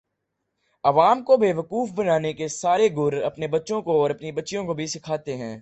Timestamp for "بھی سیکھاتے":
4.73-5.35